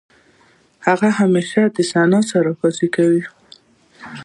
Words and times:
هغه 0.85 1.07
همېشه 1.19 1.61
د 1.75 1.77
ثنا 1.91 2.19
سره 2.31 2.49
بازۍ 2.59 2.87
کوي. 2.95 3.23